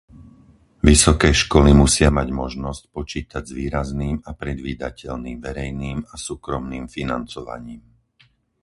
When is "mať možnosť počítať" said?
2.17-3.43